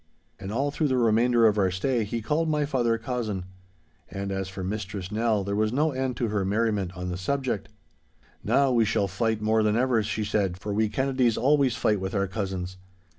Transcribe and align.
And 0.39 0.51
all 0.51 0.71
through 0.71 0.87
the 0.87 0.97
remainder 0.97 1.45
of 1.45 1.59
our 1.59 1.69
stay 1.69 2.05
he 2.05 2.23
called 2.23 2.49
my 2.49 2.65
father 2.65 2.97
'cousin.' 2.97 3.45
And 4.09 4.31
as 4.31 4.49
for 4.49 4.63
Mistress 4.63 5.11
Nell, 5.11 5.43
there 5.43 5.55
was 5.55 5.71
no 5.71 5.91
end 5.91 6.17
to 6.17 6.29
her 6.29 6.43
merriment 6.43 6.97
on 6.97 7.09
the 7.09 7.17
subject. 7.19 7.69
'Now 8.43 8.71
we 8.71 8.83
shall 8.83 9.07
fight 9.07 9.43
more 9.43 9.61
than 9.61 9.75
ever,' 9.75 10.01
she 10.01 10.23
said, 10.23 10.57
'for 10.59 10.73
we 10.73 10.89
Kennedies 10.89 11.37
always 11.37 11.75
fight 11.75 11.99
with 11.99 12.15
our 12.15 12.25
cousins. 12.27 12.77